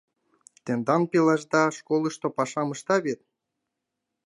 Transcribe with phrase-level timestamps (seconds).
[0.63, 3.21] —Тендан пелашда школышто пашам ышта вет?